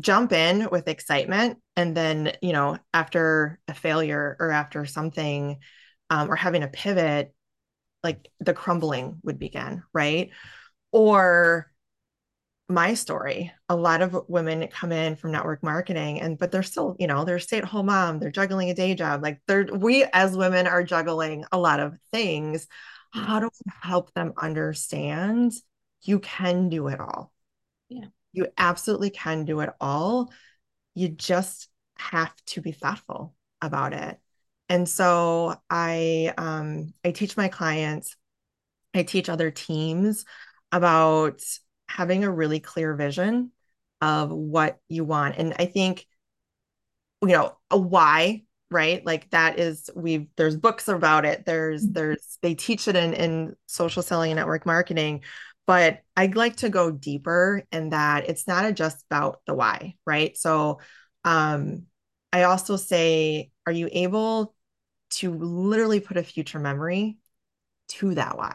jump 0.00 0.32
in 0.32 0.68
with 0.70 0.88
excitement. 0.88 1.58
And 1.76 1.96
then, 1.96 2.32
you 2.42 2.52
know, 2.52 2.78
after 2.92 3.60
a 3.68 3.74
failure 3.74 4.36
or 4.40 4.50
after 4.50 4.84
something 4.86 5.58
um, 6.10 6.30
or 6.32 6.34
having 6.34 6.64
a 6.64 6.68
pivot, 6.68 7.32
like 8.02 8.28
the 8.40 8.54
crumbling 8.54 9.20
would 9.22 9.38
begin, 9.38 9.84
right? 9.92 10.30
Or 10.90 11.70
my 12.68 12.92
story 12.94 13.50
a 13.70 13.76
lot 13.76 14.02
of 14.02 14.16
women 14.28 14.66
come 14.68 14.92
in 14.92 15.16
from 15.16 15.32
network 15.32 15.62
marketing 15.62 16.20
and 16.20 16.38
but 16.38 16.52
they're 16.52 16.62
still 16.62 16.94
you 16.98 17.06
know 17.06 17.24
they're 17.24 17.38
stay-at-home 17.38 17.86
mom 17.86 18.18
they're 18.18 18.30
juggling 18.30 18.68
a 18.68 18.74
day 18.74 18.94
job 18.94 19.22
like 19.22 19.40
they're 19.46 19.66
we 19.72 20.04
as 20.12 20.36
women 20.36 20.66
are 20.66 20.82
juggling 20.82 21.44
a 21.52 21.58
lot 21.58 21.80
of 21.80 21.96
things. 22.12 22.66
How 23.10 23.40
do 23.40 23.46
we 23.46 23.72
help 23.80 24.12
them 24.12 24.34
understand? 24.36 25.52
You 26.02 26.18
can 26.20 26.68
do 26.68 26.88
it 26.88 27.00
all. 27.00 27.32
Yeah. 27.88 28.06
You 28.32 28.48
absolutely 28.56 29.10
can 29.10 29.44
do 29.44 29.60
it 29.60 29.70
all. 29.80 30.30
You 30.94 31.08
just 31.08 31.68
have 31.96 32.34
to 32.46 32.60
be 32.60 32.72
thoughtful 32.72 33.34
about 33.60 33.92
it. 33.92 34.18
And 34.68 34.86
so 34.86 35.56
i 35.70 36.34
um 36.36 36.92
i 37.02 37.10
teach 37.10 37.38
my 37.38 37.48
clients 37.48 38.14
i 38.94 39.02
teach 39.02 39.30
other 39.30 39.50
teams 39.50 40.26
about 40.70 41.40
having 41.88 42.24
a 42.24 42.30
really 42.30 42.60
clear 42.60 42.94
vision 42.94 43.52
of 44.00 44.30
what 44.30 44.78
you 44.88 45.04
want. 45.04 45.36
And 45.36 45.54
I 45.58 45.66
think, 45.66 46.06
you 47.22 47.28
know, 47.28 47.56
a 47.70 47.78
why 47.78 48.42
right? 48.70 49.04
Like 49.04 49.30
that 49.30 49.58
is 49.58 49.90
we've 49.94 50.26
there's 50.36 50.56
books 50.56 50.88
about 50.88 51.24
it. 51.24 51.44
There's 51.46 51.84
mm-hmm. 51.84 51.92
there's 51.94 52.38
they 52.42 52.54
teach 52.54 52.88
it 52.88 52.96
in 52.96 53.14
in 53.14 53.56
social 53.66 54.02
selling 54.02 54.30
and 54.32 54.38
network 54.38 54.66
marketing. 54.66 55.22
But 55.66 56.00
i'd 56.16 56.34
like 56.34 56.56
to 56.56 56.70
go 56.70 56.90
deeper 56.90 57.62
in 57.72 57.90
that 57.90 58.28
it's 58.30 58.46
not 58.46 58.72
just 58.74 59.04
about 59.10 59.40
the 59.46 59.54
why 59.54 59.96
right? 60.06 60.36
So 60.36 60.80
um 61.24 61.84
i 62.32 62.44
also 62.44 62.76
say 62.76 63.50
are 63.66 63.72
you 63.72 63.88
able 63.92 64.54
to 65.10 65.32
literally 65.34 66.00
put 66.00 66.16
a 66.16 66.22
future 66.22 66.58
memory 66.58 67.18
to 67.88 68.14
that 68.14 68.38
why 68.38 68.54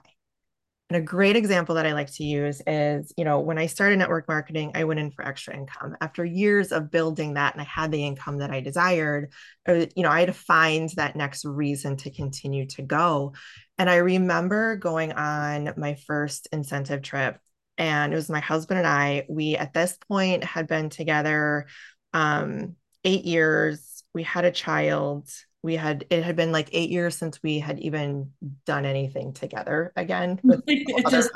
and 0.93 1.01
a 1.01 1.05
great 1.05 1.35
example 1.35 1.73
that 1.73 1.87
I 1.87 1.93
like 1.93 2.13
to 2.13 2.23
use 2.23 2.61
is, 2.67 3.11
you 3.17 3.25
know, 3.25 3.39
when 3.39 3.57
I 3.57 3.65
started 3.65 3.97
network 3.97 4.27
marketing, 4.27 4.73
I 4.75 4.83
went 4.83 4.99
in 4.99 5.09
for 5.09 5.27
extra 5.27 5.57
income. 5.57 5.97
After 6.01 6.23
years 6.23 6.71
of 6.71 6.91
building 6.91 7.33
that 7.33 7.55
and 7.55 7.61
I 7.61 7.65
had 7.65 7.91
the 7.91 8.05
income 8.05 8.37
that 8.37 8.51
I 8.51 8.59
desired, 8.59 9.33
uh, 9.67 9.87
you 9.95 10.03
know, 10.03 10.11
I 10.11 10.19
had 10.19 10.27
to 10.27 10.33
find 10.33 10.87
that 10.91 11.15
next 11.15 11.45
reason 11.45 11.97
to 11.97 12.11
continue 12.11 12.67
to 12.67 12.83
go. 12.83 13.33
And 13.79 13.89
I 13.89 13.95
remember 13.95 14.75
going 14.75 15.13
on 15.13 15.73
my 15.77 15.95
first 15.95 16.47
incentive 16.51 17.01
trip 17.01 17.39
and 17.79 18.13
it 18.13 18.15
was 18.15 18.29
my 18.29 18.39
husband 18.39 18.77
and 18.77 18.87
I. 18.87 19.25
We 19.27 19.57
at 19.57 19.73
this 19.73 19.97
point 20.07 20.43
had 20.43 20.67
been 20.67 20.91
together 20.91 21.65
um, 22.13 22.75
eight 23.03 23.25
years. 23.25 24.03
We 24.13 24.21
had 24.21 24.45
a 24.45 24.51
child 24.51 25.27
we 25.63 25.75
had 25.75 26.05
it 26.09 26.23
had 26.23 26.35
been 26.35 26.51
like 26.51 26.69
eight 26.73 26.89
years 26.89 27.15
since 27.17 27.41
we 27.41 27.57
had 27.57 27.79
even 27.79 28.31
done 28.65 28.85
anything 28.85 29.33
together 29.33 29.91
again 29.95 30.39
with 30.43 30.61
just 31.09 31.31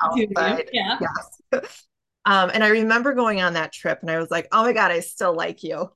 yeah. 0.72 1.00
Yes. 1.02 1.84
Um, 2.26 2.52
and 2.54 2.62
i 2.62 2.68
remember 2.68 3.14
going 3.14 3.42
on 3.42 3.54
that 3.54 3.72
trip 3.72 4.00
and 4.02 4.12
i 4.12 4.20
was 4.20 4.30
like 4.30 4.50
oh 4.52 4.64
my 4.64 4.74
god 4.74 4.92
i 4.92 5.00
still 5.00 5.34
like 5.34 5.64
you 5.64 5.90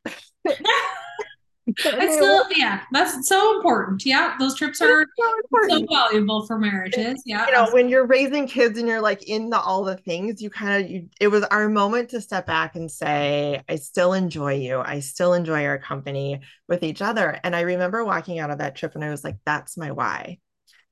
I 1.67 2.11
still, 2.11 2.45
yeah, 2.55 2.81
that's 2.91 3.27
so 3.27 3.55
important. 3.55 4.05
Yeah, 4.05 4.35
those 4.39 4.55
trips 4.55 4.81
are 4.81 5.05
so, 5.17 5.69
so, 5.69 5.85
valuable 5.89 6.45
for 6.45 6.57
marriages. 6.57 7.21
Yeah, 7.25 7.45
you 7.45 7.53
know, 7.53 7.69
when 7.71 7.87
you're 7.87 8.05
raising 8.05 8.47
kids 8.47 8.79
and 8.79 8.87
you're 8.87 9.01
like 9.01 9.23
in 9.23 9.49
the 9.49 9.59
all 9.59 9.83
the 9.83 9.97
things, 9.97 10.41
you 10.41 10.49
kind 10.49 10.83
of 10.83 10.89
you. 10.89 11.09
It 11.19 11.27
was 11.27 11.43
our 11.45 11.69
moment 11.69 12.09
to 12.09 12.21
step 12.21 12.47
back 12.47 12.75
and 12.75 12.89
say, 12.89 13.61
"I 13.69 13.75
still 13.75 14.13
enjoy 14.13 14.55
you. 14.55 14.79
I 14.79 14.99
still 14.99 15.33
enjoy 15.33 15.65
our 15.65 15.77
company 15.77 16.41
with 16.67 16.83
each 16.83 17.01
other." 17.01 17.39
And 17.43 17.55
I 17.55 17.61
remember 17.61 18.03
walking 18.03 18.39
out 18.39 18.49
of 18.49 18.57
that 18.57 18.75
trip, 18.75 18.95
and 18.95 19.03
I 19.03 19.09
was 19.09 19.23
like, 19.23 19.37
"That's 19.45 19.77
my 19.77 19.91
why." 19.91 20.39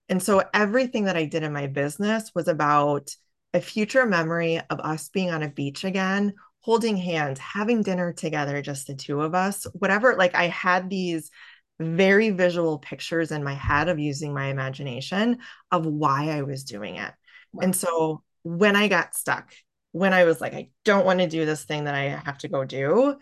And 0.08 0.22
so 0.22 0.44
everything 0.54 1.06
that 1.06 1.18
I 1.18 1.26
did 1.26 1.44
in 1.44 1.54
my 1.54 1.68
business 1.68 2.32
was 2.34 2.48
about 2.48 3.16
a 3.54 3.62
future 3.62 4.06
memory 4.06 4.62
of 4.70 4.80
us 4.80 5.10
being 5.10 5.32
on 5.32 5.44
a 5.44 5.50
beach 5.50 5.84
again 5.84 6.36
holding 6.62 6.98
hands, 6.98 7.40
having 7.40 7.82
dinner 7.82 8.14
together, 8.14 8.62
just 8.62 8.88
the 8.88 8.96
two 8.96 9.22
of 9.22 9.34
us, 9.34 9.66
whatever. 9.74 10.16
Like 10.16 10.36
I 10.36 10.48
had 10.48 10.90
these 10.90 11.32
very 11.80 12.30
visual 12.30 12.78
pictures 12.78 13.32
in 13.32 13.44
my 13.44 13.54
head 13.54 13.88
of 13.88 14.00
using 14.00 14.34
my 14.34 14.48
imagination 14.48 15.40
of 15.72 15.86
why 15.86 16.30
I 16.30 16.42
was 16.42 16.66
doing 16.66 16.98
it. 16.98 17.14
Wow. 17.54 17.64
And 17.64 17.76
so 17.76 18.24
when 18.44 18.76
I 18.76 18.88
got 18.90 19.16
stuck, 19.16 19.54
when 19.92 20.14
I 20.14 20.26
was 20.26 20.42
like, 20.42 20.54
I 20.54 20.70
don't 20.84 21.06
want 21.06 21.20
to 21.20 21.28
do 21.28 21.46
this 21.46 21.64
thing 21.64 21.86
that 21.86 21.96
I 21.96 22.22
have 22.26 22.38
to 22.40 22.50
go 22.50 22.66
do, 22.66 23.16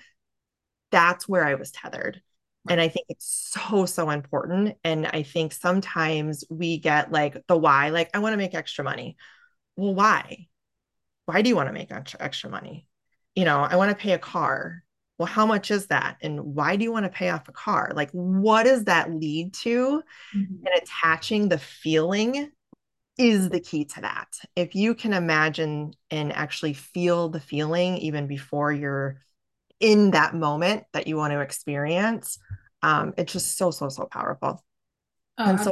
that's 0.92 1.28
where 1.28 1.46
I 1.46 1.56
was 1.56 1.72
tethered. 1.72 2.22
And 2.70 2.82
I 2.82 2.90
think 2.90 3.06
it's 3.08 3.54
so, 3.54 3.86
so 3.86 4.10
important. 4.10 4.76
And 4.84 5.08
I 5.08 5.24
think 5.24 5.54
sometimes 5.54 6.44
we 6.50 6.80
get 6.80 7.12
like 7.12 7.42
the 7.48 7.58
why, 7.58 7.90
like, 7.90 8.10
I 8.14 8.20
want 8.20 8.34
to 8.34 8.38
make 8.38 8.54
extra 8.54 8.84
money. 8.84 9.16
Well, 9.78 9.96
why? 9.96 10.48
Why 11.26 11.42
do 11.42 11.50
you 11.50 11.56
want 11.56 11.70
to 11.70 11.74
make 11.74 11.92
extra, 11.92 12.22
extra 12.22 12.50
money? 12.50 12.87
You 13.38 13.46
know, 13.46 13.60
I 13.60 13.76
want 13.76 13.92
to 13.92 13.96
pay 13.96 14.14
a 14.14 14.18
car. 14.18 14.84
Well, 15.20 15.28
how 15.28 15.46
much 15.46 15.70
is 15.70 15.88
that? 15.88 16.18
And 16.22 16.56
why 16.56 16.76
do 16.76 16.84
you 16.84 16.92
want 16.92 17.06
to 17.06 17.12
pay 17.12 17.30
off 17.30 17.48
a 17.48 17.52
car? 17.52 17.92
Like, 17.96 18.10
what 18.10 18.64
does 18.64 18.86
that 18.86 19.14
lead 19.14 19.54
to? 19.62 20.02
Mm-hmm. 20.36 20.66
And 20.66 20.82
attaching 20.82 21.48
the 21.48 21.60
feeling 21.60 22.52
is 23.16 23.50
the 23.50 23.60
key 23.60 23.86
to 23.86 24.02
that. 24.02 24.28
If 24.56 24.74
you 24.74 24.96
can 24.96 25.14
imagine 25.14 25.94
and 26.10 26.34
actually 26.34 26.74
feel 26.74 27.30
the 27.30 27.40
feeling 27.40 27.98
even 27.98 28.26
before 28.26 28.72
you're 28.72 29.22
in 29.80 30.12
that 30.12 30.34
moment 30.34 30.86
that 30.94 31.06
you 31.06 31.16
want 31.16 31.32
to 31.32 31.42
experience, 31.42 32.40
um, 32.82 33.14
it's 33.20 33.34
just 33.34 33.56
so, 33.56 33.70
so, 33.70 33.88
so 33.90 34.06
powerful. 34.06 34.64
Uh, 35.38 35.46
and 35.50 35.60
so 35.60 35.72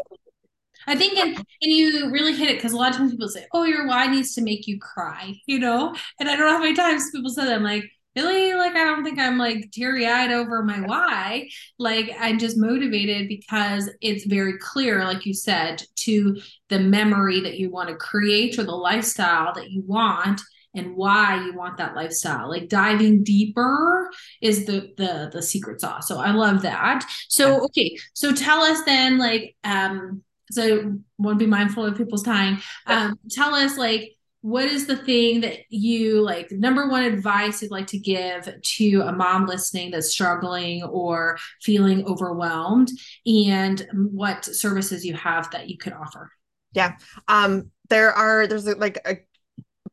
I 0.87 0.95
think, 0.95 1.17
and, 1.17 1.35
and 1.37 1.45
you 1.71 2.09
really 2.11 2.33
hit 2.33 2.49
it 2.49 2.57
because 2.57 2.73
a 2.73 2.77
lot 2.77 2.91
of 2.91 2.97
times 2.97 3.11
people 3.11 3.27
say, 3.27 3.45
"Oh, 3.53 3.63
your 3.63 3.87
why 3.87 4.07
needs 4.07 4.33
to 4.35 4.41
make 4.41 4.67
you 4.67 4.79
cry," 4.79 5.35
you 5.45 5.59
know. 5.59 5.95
And 6.19 6.29
I 6.29 6.35
don't 6.35 6.45
know 6.45 6.53
how 6.53 6.59
many 6.63 6.75
times 6.75 7.09
people 7.11 7.29
said 7.29 7.45
that. 7.47 7.55
I'm 7.55 7.63
like, 7.63 7.83
really? 8.15 8.53
Like, 8.53 8.75
I 8.75 8.83
don't 8.85 9.03
think 9.03 9.19
I'm 9.19 9.37
like 9.37 9.71
teary 9.71 10.07
eyed 10.07 10.31
over 10.31 10.63
my 10.63 10.81
why. 10.81 11.49
Like, 11.77 12.11
I'm 12.19 12.39
just 12.39 12.57
motivated 12.57 13.27
because 13.27 13.89
it's 14.01 14.25
very 14.25 14.57
clear, 14.59 15.03
like 15.03 15.25
you 15.25 15.33
said, 15.33 15.83
to 15.97 16.39
the 16.69 16.79
memory 16.79 17.41
that 17.41 17.57
you 17.57 17.69
want 17.69 17.89
to 17.89 17.95
create 17.95 18.57
or 18.57 18.63
the 18.63 18.71
lifestyle 18.71 19.53
that 19.53 19.71
you 19.71 19.83
want 19.85 20.41
and 20.75 20.95
why 20.95 21.41
you 21.45 21.53
want 21.53 21.77
that 21.77 21.95
lifestyle 21.95 22.49
like 22.49 22.67
diving 22.67 23.23
deeper 23.23 24.09
is 24.41 24.65
the 24.65 24.93
the 24.97 25.29
the 25.31 25.41
secret 25.41 25.79
sauce 25.79 26.05
so 26.05 26.19
i 26.19 26.31
love 26.31 26.63
that 26.63 27.05
so 27.29 27.63
okay 27.63 27.95
so 28.13 28.33
tell 28.33 28.61
us 28.61 28.83
then 28.83 29.17
like 29.17 29.55
um 29.63 30.21
so 30.51 30.97
want 31.17 31.39
to 31.39 31.45
be 31.45 31.49
mindful 31.49 31.85
of 31.85 31.97
people's 31.97 32.23
time. 32.23 32.59
Um, 32.87 33.19
tell 33.29 33.53
us 33.55 33.77
like 33.77 34.11
what 34.41 34.65
is 34.65 34.85
the 34.85 34.95
thing 34.95 35.41
that 35.41 35.57
you 35.69 36.21
like 36.21 36.51
number 36.51 36.87
one 36.87 37.01
advice 37.01 37.63
you'd 37.63 37.71
like 37.71 37.87
to 37.87 37.97
give 37.97 38.47
to 38.61 39.01
a 39.01 39.11
mom 39.11 39.47
listening 39.47 39.89
that's 39.89 40.11
struggling 40.11 40.83
or 40.83 41.35
feeling 41.63 42.05
overwhelmed 42.05 42.91
and 43.25 43.87
what 44.11 44.45
services 44.45 45.03
you 45.03 45.15
have 45.15 45.49
that 45.49 45.67
you 45.67 45.79
could 45.79 45.93
offer? 45.93 46.29
Yeah. 46.73 46.97
Um 47.27 47.71
there 47.89 48.11
are 48.11 48.45
there's 48.45 48.67
like 48.67 48.99
a 49.05 49.17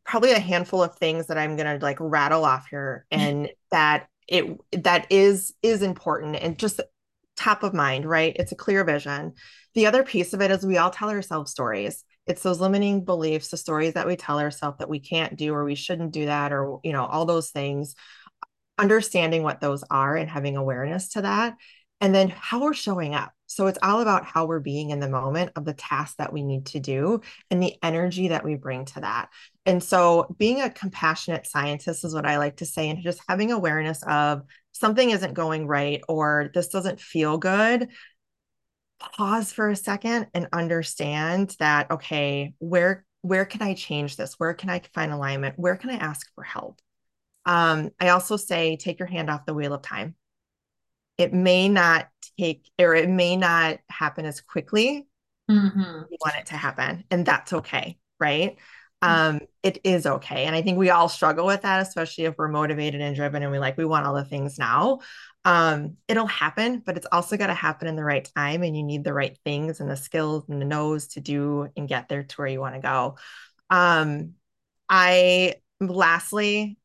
probably 0.05 0.33
a 0.33 0.39
handful 0.39 0.83
of 0.83 0.97
things 0.97 1.29
that 1.29 1.39
i'm 1.39 1.57
gonna 1.57 1.79
like 1.81 1.99
rattle 2.01 2.45
off 2.45 2.67
here 2.69 3.07
and 3.11 3.49
that 3.71 4.09
it 4.29 4.59
that 4.73 5.07
is 5.11 5.55
is 5.63 5.83
important 5.83 6.37
and 6.37 6.59
just 6.59 6.81
top 7.43 7.63
of 7.63 7.75
mind 7.75 8.05
right 8.07 8.37
it's 8.39 8.53
a 8.53 8.57
clear 8.57 8.85
vision 8.85 9.33
the 9.75 9.87
other 9.87 10.03
piece 10.03 10.33
of 10.33 10.43
it 10.43 10.51
is 10.51 10.65
we 10.65 10.77
all 10.77 10.91
tell 10.91 11.11
ourselves 11.11 11.51
stories. 11.51 12.05
It's 12.27 12.43
those 12.43 12.61
limiting 12.61 13.05
beliefs, 13.05 13.49
the 13.49 13.57
stories 13.57 13.95
that 13.95 14.07
we 14.07 14.17
tell 14.17 14.39
ourselves 14.39 14.79
that 14.79 14.89
we 14.89 15.01
can't 15.01 15.37
do 15.37 15.55
or 15.55 15.65
we 15.65 15.75
shouldn't 15.75 16.13
do 16.13 16.27
that, 16.27 16.53
or, 16.53 16.79
you 16.85 16.93
know, 16.93 17.05
all 17.05 17.25
those 17.25 17.51
things. 17.51 17.95
Understanding 18.79 19.43
what 19.43 19.61
those 19.61 19.83
are 19.91 20.17
and 20.17 20.29
having 20.29 20.57
awareness 20.57 21.09
to 21.11 21.23
that. 21.23 21.57
And 22.01 22.15
then 22.15 22.29
how 22.29 22.63
we're 22.63 22.75
showing 22.75 23.15
up. 23.15 23.33
So 23.47 23.67
it's 23.67 23.79
all 23.83 24.01
about 24.01 24.25
how 24.25 24.47
we're 24.47 24.61
being 24.61 24.91
in 24.91 24.99
the 24.99 25.09
moment 25.09 25.53
of 25.57 25.65
the 25.65 25.75
task 25.75 26.17
that 26.17 26.33
we 26.33 26.43
need 26.43 26.67
to 26.67 26.81
do 26.81 27.21
and 27.51 27.63
the 27.63 27.75
energy 27.83 28.29
that 28.29 28.45
we 28.45 28.57
bring 28.57 28.87
to 28.87 29.01
that. 29.01 29.29
And 29.67 29.83
so 29.83 30.35
being 30.39 30.61
a 30.61 30.71
compassionate 30.71 31.47
scientist 31.47 32.05
is 32.05 32.15
what 32.15 32.27
I 32.27 32.39
like 32.39 32.57
to 32.57 32.67
say, 32.67 32.89
and 32.89 33.03
just 33.03 33.21
having 33.29 33.53
awareness 33.53 34.03
of 34.05 34.43
something 34.83 35.11
isn't 35.11 35.35
going 35.35 35.69
right 35.69 36.03
or 36.09 36.51
this 36.55 36.67
doesn't 36.67 37.01
feel 37.01 37.39
good 37.39 37.89
pause 38.99 39.53
for 39.53 39.71
a 39.71 39.77
second 39.77 40.27
and 40.35 40.49
understand 40.53 41.55
that 41.61 41.89
okay 41.93 42.53
where 42.59 43.05
where 43.21 43.45
can 43.45 43.62
i 43.62 43.73
change 43.73 44.17
this? 44.17 44.35
Where 44.39 44.53
can 44.53 44.69
i 44.69 44.83
find 44.93 45.12
alignment? 45.12 45.57
Where 45.57 45.77
can 45.77 45.91
i 45.91 45.95
ask 45.95 46.27
for 46.35 46.43
help? 46.43 46.81
Um, 47.47 47.91
i 48.01 48.09
also 48.09 48.37
say 48.37 48.77
take 48.77 48.99
your 48.99 49.07
hand 49.07 49.31
off 49.31 49.47
the 49.47 49.55
wheel 49.55 49.73
of 49.73 49.83
time. 49.83 50.17
It 51.17 51.33
may 51.33 51.69
not 51.69 52.09
take 52.37 52.69
or 52.81 52.97
it 52.97 53.09
may 53.09 53.37
not 53.37 53.79
happen 53.89 54.25
as 54.25 54.41
quickly 54.41 55.07
mm-hmm. 55.49 56.03
you 56.11 56.17
want 56.25 56.37
it 56.39 56.47
to 56.47 56.57
happen 56.57 57.05
and 57.11 57.25
that's 57.25 57.53
okay 57.53 57.99
right 58.19 58.57
um, 59.03 59.41
it 59.65 59.81
is 59.83 60.07
okay. 60.07 60.45
And 60.45 60.55
I 60.55 60.63
think 60.63 60.79
we 60.79 60.91
all 60.91 61.09
struggle 61.09 61.45
with 61.45 61.63
that, 61.63 61.83
especially 61.83 62.25
if 62.25 62.37
we're 62.39 62.49
motivated 62.49 63.01
and 63.01 63.17
driven 63.17 63.43
and 63.43 63.51
we 63.51 63.59
like, 63.59 63.77
we 63.77 63.85
want 63.85 64.07
all 64.07 64.15
the 64.15 64.25
things 64.25 64.59
now. 64.59 65.01
Um, 65.45 65.97
it'll 66.07 66.27
happen, 66.27 66.83
but 66.87 66.97
it's 66.97 67.07
also 67.11 67.37
got 67.37 67.49
to 67.49 67.55
happen 67.55 67.89
in 67.89 67.97
the 67.97 68.05
right 68.05 68.29
time. 68.37 68.63
And 68.63 68.77
you 68.77 68.85
need 68.85 69.03
the 69.03 69.13
right 69.13 69.37
things 69.45 69.81
and 69.81 69.91
the 69.91 69.97
skills 69.97 70.45
and 70.49 70.61
the 70.61 70.67
knows 70.67 71.09
to 71.09 71.21
do 71.21 71.69
and 71.77 71.89
get 71.89 72.09
there 72.09 72.23
to 72.23 72.37
where 72.37 72.47
you 72.47 72.61
want 72.61 72.77
to 72.77 72.81
go. 72.81 73.17
Um, 73.71 74.35
I, 74.89 75.57
lastly, 75.81 76.79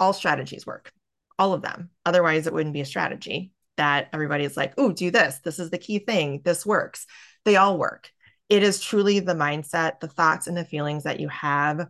all 0.00 0.12
strategies 0.12 0.66
work, 0.66 0.92
all 1.38 1.52
of 1.52 1.62
them. 1.62 1.90
Otherwise, 2.04 2.48
it 2.48 2.52
wouldn't 2.52 2.74
be 2.74 2.80
a 2.80 2.86
strategy 2.86 3.52
that 3.76 4.08
everybody's 4.12 4.56
like, 4.56 4.74
oh, 4.76 4.90
do 4.90 5.12
this. 5.12 5.38
This 5.44 5.60
is 5.60 5.70
the 5.70 5.78
key 5.78 6.00
thing. 6.00 6.42
This 6.44 6.66
works. 6.66 7.06
They 7.44 7.54
all 7.54 7.78
work 7.78 8.10
it 8.48 8.62
is 8.62 8.80
truly 8.80 9.20
the 9.20 9.34
mindset, 9.34 10.00
the 10.00 10.08
thoughts, 10.08 10.46
and 10.46 10.56
the 10.56 10.64
feelings 10.64 11.04
that 11.04 11.20
you 11.20 11.28
have 11.28 11.88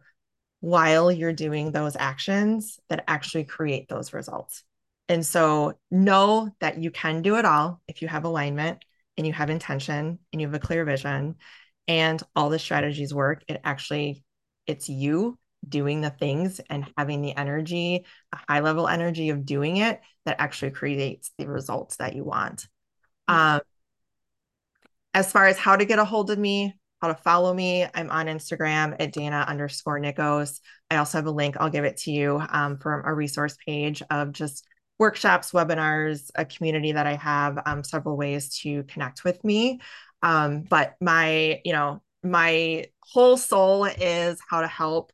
while 0.61 1.11
you're 1.13 1.33
doing 1.33 1.71
those 1.71 1.97
actions 1.97 2.81
that 2.89 3.05
actually 3.07 3.45
create 3.45 3.89
those 3.89 4.13
results. 4.13 4.65
And 5.09 5.25
so 5.25 5.75
know 5.91 6.51
that 6.61 6.79
you 6.79 6.91
can 6.91 7.23
do 7.23 7.37
it 7.37 7.45
all 7.45 7.81
if 7.87 8.03
you 8.03 8.09
have 8.09 8.25
alignment 8.25 8.85
and 9.17 9.27
you 9.27 9.33
have 9.33 9.51
intention 9.51 10.19
and 10.33 10.41
you 10.41 10.49
have 10.49 10.55
a 10.55 10.59
clear 10.59 10.85
vision 10.85 11.37
and 11.87 12.23
all 12.37 12.51
the 12.51 12.59
strategies 12.59 13.15
work. 13.15 13.43
It 13.49 13.61
actually, 13.65 14.23
it's 14.67 14.89
you 14.89 15.39
doing 15.67 16.01
the 16.01 16.11
things 16.11 16.61
and 16.69 16.91
having 16.97 17.23
the 17.23 17.37
energy, 17.37 18.05
a 18.33 18.39
high 18.49 18.61
level 18.61 18.87
energy 18.87 19.31
of 19.31 19.47
doing 19.47 19.79
it 19.79 20.01
that 20.27 20.37
actually 20.41 20.73
creates 20.73 21.31
the 21.39 21.49
results 21.49 21.97
that 21.97 22.15
you 22.15 22.25
want. 22.25 22.67
Um, 23.29 23.61
as 25.15 25.33
far 25.33 25.47
as 25.47 25.59
how 25.59 25.77
to 25.77 25.85
get 25.85 25.99
a 25.99 26.05
hold 26.05 26.31
of 26.31 26.39
me, 26.39 26.75
how 27.01 27.09
to 27.09 27.15
follow 27.15 27.55
me, 27.55 27.87
I'm 27.95 28.11
on 28.11 28.27
Instagram 28.27 28.97
at 28.99 29.13
Dana 29.13 29.45
underscore 29.49 30.01
Nickos. 30.01 30.61
I 30.91 30.97
also 30.97 31.19
have 31.19 31.27
a 31.27 31.31
link, 31.31 31.57
I'll 31.59 31.71
give 31.71 31.85
it 31.85 31.99
to 31.99 32.11
you 32.11 32.43
um, 32.51 32.79
from 32.79 33.03
a 33.05 33.15
resource 33.15 33.57
page 33.67 34.03
of 34.11 34.33
just 34.33 34.67
workshops, 34.99 35.53
webinars, 35.53 36.31
a 36.35 36.45
community 36.45 36.93
that 36.93 37.07
I 37.07 37.15
have, 37.15 37.59
um, 37.67 37.85
several 37.85 38.17
ways 38.17 38.59
to 38.61 38.83
connect 38.85 39.25
with 39.25 39.43
me. 39.45 39.81
Um, 40.23 40.63
but 40.63 40.97
my, 41.01 41.61
you 41.65 41.73
know, 41.73 42.03
my 42.25 42.87
whole 43.01 43.37
soul 43.37 43.85
is 43.85 44.41
how 44.49 44.61
to 44.61 44.67
help 44.67 45.13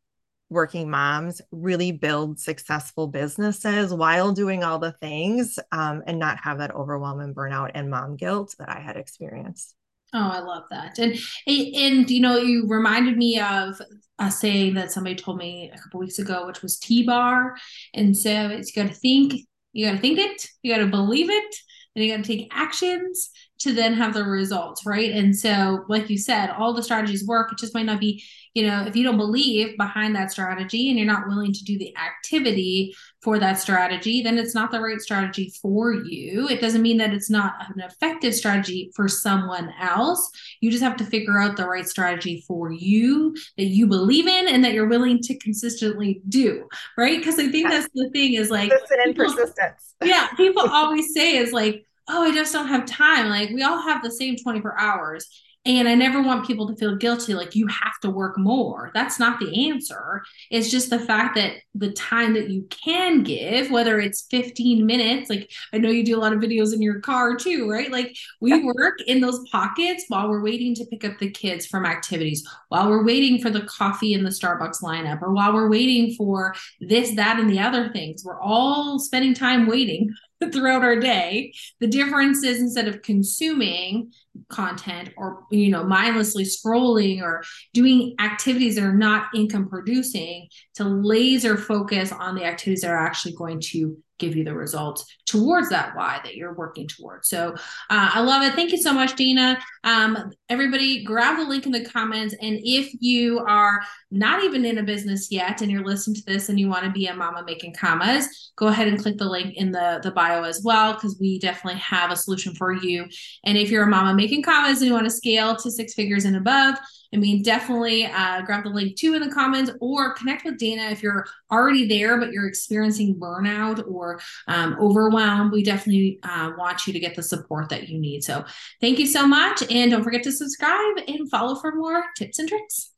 working 0.48 0.88
moms 0.88 1.42
really 1.50 1.92
build 1.92 2.38
successful 2.38 3.08
businesses 3.08 3.92
while 3.92 4.32
doing 4.32 4.62
all 4.62 4.78
the 4.78 4.92
things 4.92 5.58
um, 5.72 6.02
and 6.06 6.18
not 6.18 6.38
have 6.38 6.58
that 6.58 6.74
overwhelm 6.74 7.20
and 7.20 7.34
burnout 7.34 7.72
and 7.74 7.90
mom 7.90 8.16
guilt 8.16 8.54
that 8.58 8.68
I 8.68 8.80
had 8.80 8.96
experienced. 8.96 9.74
Oh, 10.14 10.28
I 10.28 10.38
love 10.38 10.62
that. 10.70 10.98
And 10.98 11.18
and 11.46 12.08
you 12.08 12.20
know, 12.20 12.36
you 12.36 12.66
reminded 12.68 13.16
me 13.16 13.40
of 13.40 13.80
a 14.20 14.30
saying 14.30 14.74
that 14.74 14.92
somebody 14.92 15.16
told 15.16 15.38
me 15.38 15.72
a 15.74 15.78
couple 15.78 15.98
weeks 15.98 16.20
ago, 16.20 16.46
which 16.46 16.62
was 16.62 16.78
T-bar. 16.78 17.56
And 17.94 18.16
so 18.16 18.30
it's 18.48 18.74
you 18.74 18.82
got 18.82 18.92
to 18.92 18.94
think, 18.94 19.34
you 19.72 19.86
got 19.86 19.92
to 19.92 19.98
think 19.98 20.18
it, 20.20 20.46
you 20.62 20.72
got 20.72 20.80
to 20.80 20.86
believe 20.86 21.30
it, 21.30 21.56
and 21.94 22.04
you 22.04 22.16
got 22.16 22.24
to 22.24 22.28
take 22.36 22.48
actions 22.52 23.30
to 23.60 23.72
then 23.72 23.94
have 23.94 24.14
the 24.14 24.24
results, 24.24 24.86
right? 24.86 25.10
And 25.10 25.36
so, 25.36 25.84
like 25.88 26.10
you 26.10 26.18
said, 26.18 26.50
all 26.50 26.74
the 26.74 26.82
strategies 26.82 27.26
work. 27.26 27.50
It 27.50 27.58
just 27.58 27.74
might 27.74 27.86
not 27.86 28.00
be 28.00 28.22
you 28.54 28.64
know, 28.64 28.84
if 28.86 28.94
you 28.94 29.02
don't 29.02 29.16
believe 29.16 29.76
behind 29.76 30.14
that 30.14 30.30
strategy 30.30 30.88
and 30.88 30.96
you're 30.96 31.06
not 31.06 31.26
willing 31.26 31.52
to 31.52 31.64
do 31.64 31.76
the 31.76 31.92
activity 31.96 32.94
for 33.20 33.38
that 33.40 33.58
strategy, 33.58 34.22
then 34.22 34.38
it's 34.38 34.54
not 34.54 34.70
the 34.70 34.80
right 34.80 35.00
strategy 35.00 35.52
for 35.60 35.92
you. 35.92 36.48
It 36.48 36.60
doesn't 36.60 36.82
mean 36.82 36.98
that 36.98 37.12
it's 37.12 37.28
not 37.28 37.54
an 37.74 37.80
effective 37.80 38.32
strategy 38.32 38.92
for 38.94 39.08
someone 39.08 39.72
else. 39.80 40.30
You 40.60 40.70
just 40.70 40.84
have 40.84 40.96
to 40.98 41.04
figure 41.04 41.40
out 41.40 41.56
the 41.56 41.66
right 41.66 41.88
strategy 41.88 42.44
for 42.46 42.70
you 42.70 43.34
that 43.58 43.64
you 43.64 43.88
believe 43.88 44.28
in 44.28 44.46
and 44.46 44.64
that 44.64 44.72
you're 44.72 44.88
willing 44.88 45.20
to 45.22 45.38
consistently 45.38 46.22
do, 46.28 46.68
right? 46.96 47.18
Because 47.18 47.40
I 47.40 47.48
think 47.48 47.68
that's 47.70 47.88
the 47.92 48.08
thing 48.10 48.34
is 48.34 48.50
like 48.50 48.70
and 49.04 49.16
persistence. 49.16 49.94
Yeah, 50.04 50.28
people 50.36 50.68
always 50.68 51.12
say 51.14 51.38
is 51.38 51.52
like, 51.52 51.86
oh, 52.08 52.24
I 52.24 52.34
just 52.34 52.52
don't 52.52 52.68
have 52.68 52.84
time. 52.84 53.30
Like 53.30 53.50
we 53.50 53.62
all 53.62 53.80
have 53.80 54.02
the 54.02 54.10
same 54.10 54.36
24 54.36 54.78
hours 54.78 55.26
and 55.66 55.88
I 55.88 55.94
never 55.94 56.22
want 56.22 56.46
people 56.46 56.68
to 56.68 56.76
feel 56.76 56.96
guilty, 56.96 57.34
like 57.34 57.54
you 57.54 57.66
have 57.68 57.98
to 58.02 58.10
work 58.10 58.36
more. 58.36 58.90
That's 58.92 59.18
not 59.18 59.40
the 59.40 59.70
answer. 59.70 60.22
It's 60.50 60.70
just 60.70 60.90
the 60.90 60.98
fact 60.98 61.36
that 61.36 61.54
the 61.74 61.92
time 61.92 62.34
that 62.34 62.50
you 62.50 62.66
can 62.68 63.22
give, 63.22 63.70
whether 63.70 63.98
it's 63.98 64.26
15 64.30 64.84
minutes, 64.84 65.30
like 65.30 65.50
I 65.72 65.78
know 65.78 65.88
you 65.88 66.04
do 66.04 66.18
a 66.18 66.20
lot 66.20 66.34
of 66.34 66.40
videos 66.40 66.74
in 66.74 66.82
your 66.82 67.00
car 67.00 67.36
too, 67.36 67.70
right? 67.70 67.90
Like 67.90 68.14
we 68.40 68.62
work 68.62 69.00
in 69.06 69.20
those 69.20 69.40
pockets 69.50 70.04
while 70.08 70.28
we're 70.28 70.42
waiting 70.42 70.74
to 70.74 70.86
pick 70.86 71.04
up 71.04 71.18
the 71.18 71.30
kids 71.30 71.66
from 71.66 71.86
activities, 71.86 72.46
while 72.68 72.90
we're 72.90 73.04
waiting 73.04 73.40
for 73.40 73.48
the 73.48 73.62
coffee 73.62 74.12
in 74.12 74.22
the 74.22 74.30
Starbucks 74.30 74.82
lineup, 74.82 75.22
or 75.22 75.32
while 75.32 75.54
we're 75.54 75.70
waiting 75.70 76.14
for 76.14 76.54
this, 76.80 77.14
that, 77.16 77.40
and 77.40 77.48
the 77.48 77.60
other 77.60 77.90
things. 77.90 78.22
We're 78.24 78.40
all 78.40 78.98
spending 78.98 79.32
time 79.32 79.66
waiting 79.66 80.14
throughout 80.52 80.82
our 80.82 80.98
day. 80.98 81.52
The 81.80 81.86
difference 81.86 82.42
is 82.44 82.60
instead 82.60 82.88
of 82.88 83.02
consuming 83.02 84.12
content 84.48 85.10
or 85.16 85.44
you 85.50 85.70
know 85.70 85.84
mindlessly 85.84 86.44
scrolling 86.44 87.22
or 87.22 87.42
doing 87.72 88.14
activities 88.18 88.74
that 88.74 88.84
are 88.84 88.96
not 88.96 89.26
income 89.34 89.68
producing 89.68 90.48
to 90.74 90.84
laser 90.84 91.56
focus 91.56 92.10
on 92.12 92.34
the 92.34 92.44
activities 92.44 92.82
that 92.82 92.90
are 92.90 93.06
actually 93.06 93.34
going 93.34 93.60
to 93.60 93.96
give 94.24 94.36
you 94.36 94.44
the 94.44 94.54
results 94.54 95.04
towards 95.26 95.68
that 95.70 95.94
why 95.96 96.20
that 96.24 96.36
you're 96.36 96.54
working 96.54 96.86
towards. 96.86 97.28
So 97.28 97.54
uh, 97.90 98.10
I 98.14 98.20
love 98.20 98.42
it. 98.42 98.54
Thank 98.54 98.72
you 98.72 98.78
so 98.78 98.92
much, 98.92 99.16
Dana. 99.16 99.58
Um, 99.82 100.32
everybody, 100.48 101.04
grab 101.04 101.38
the 101.38 101.44
link 101.44 101.66
in 101.66 101.72
the 101.72 101.84
comments. 101.84 102.34
And 102.40 102.60
if 102.62 102.90
you 103.00 103.40
are 103.40 103.80
not 104.10 104.44
even 104.44 104.64
in 104.64 104.78
a 104.78 104.82
business 104.82 105.30
yet 105.30 105.60
and 105.60 105.70
you're 105.70 105.84
listening 105.84 106.16
to 106.16 106.24
this 106.24 106.48
and 106.48 106.58
you 106.58 106.68
want 106.68 106.84
to 106.84 106.90
be 106.90 107.06
a 107.06 107.14
mama 107.14 107.42
making 107.44 107.74
commas, 107.74 108.52
go 108.56 108.68
ahead 108.68 108.88
and 108.88 109.00
click 109.00 109.18
the 109.18 109.24
link 109.24 109.54
in 109.56 109.72
the, 109.72 110.00
the 110.02 110.10
bio 110.10 110.42
as 110.44 110.62
well, 110.64 110.94
because 110.94 111.16
we 111.20 111.38
definitely 111.38 111.80
have 111.80 112.10
a 112.10 112.16
solution 112.16 112.54
for 112.54 112.72
you. 112.72 113.06
And 113.44 113.58
if 113.58 113.70
you're 113.70 113.84
a 113.84 113.90
mama 113.90 114.14
making 114.14 114.42
commas 114.42 114.78
and 114.80 114.88
you 114.88 114.94
want 114.94 115.06
to 115.06 115.10
scale 115.10 115.56
to 115.56 115.70
six 115.70 115.94
figures 115.94 116.24
and 116.24 116.36
above, 116.36 116.76
I 117.14 117.16
mean, 117.16 117.42
definitely 117.42 118.06
uh, 118.06 118.42
grab 118.42 118.64
the 118.64 118.70
link 118.70 118.96
too 118.96 119.14
in 119.14 119.22
the 119.22 119.32
comments 119.32 119.70
or 119.80 120.14
connect 120.14 120.44
with 120.44 120.58
Dana 120.58 120.90
if 120.90 121.02
you're 121.02 121.26
already 121.50 121.86
there, 121.86 122.18
but 122.18 122.32
you're 122.32 122.48
experiencing 122.48 123.14
burnout 123.14 123.88
or 123.88 124.20
um, 124.48 124.76
overwhelm. 124.80 125.52
We 125.52 125.62
definitely 125.62 126.18
uh, 126.24 126.52
want 126.58 126.86
you 126.86 126.92
to 126.92 126.98
get 126.98 127.14
the 127.14 127.22
support 127.22 127.68
that 127.68 127.88
you 127.88 127.98
need. 127.98 128.24
So 128.24 128.44
thank 128.80 128.98
you 128.98 129.06
so 129.06 129.26
much. 129.26 129.62
And 129.70 129.92
don't 129.92 130.02
forget 130.02 130.24
to 130.24 130.32
subscribe 130.32 130.96
and 131.06 131.30
follow 131.30 131.54
for 131.54 131.74
more 131.76 132.04
tips 132.16 132.40
and 132.40 132.48
tricks. 132.48 132.90